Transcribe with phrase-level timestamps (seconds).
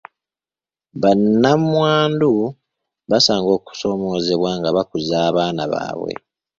[1.01, 2.33] Bannamwandu
[3.09, 6.13] basanga okusoomoozebwa nga bakuza abaana baabwe.